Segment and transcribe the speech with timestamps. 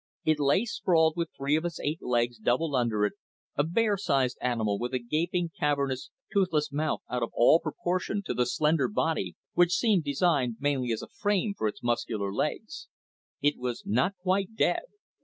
[0.25, 3.13] It lay sprawled with three of its eight legs doubled under it,
[3.55, 8.33] a bear sized animal with a gaping, cavernous, toothless mouth out of all proportion to
[8.33, 12.87] the slender body which seemed designed mainly as a frame for the muscular legs.
[13.43, 14.85] It was not quite dead.